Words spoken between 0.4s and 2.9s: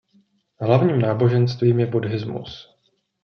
Hlavním náboženstvím je buddhismus.